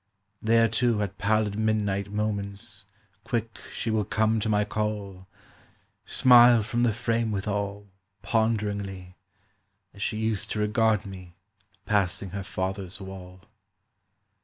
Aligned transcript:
"There, 0.41 0.67
too, 0.67 1.03
at 1.03 1.19
pallid 1.19 1.59
midnight 1.59 2.11
moments 2.11 2.85
Quick 3.23 3.59
she 3.71 3.91
will 3.91 4.03
come 4.03 4.39
to 4.39 4.49
my 4.49 4.65
call, 4.65 5.27
Smile 6.07 6.63
from 6.63 6.81
the 6.81 6.91
frame 6.91 7.31
withal 7.31 7.85
Ponderingly, 8.23 9.15
as 9.93 10.01
she 10.01 10.17
used 10.17 10.49
to 10.53 10.59
regard 10.59 11.05
me 11.05 11.35
Passing 11.85 12.31
her 12.31 12.41
father's 12.41 12.99
wall. 12.99 13.41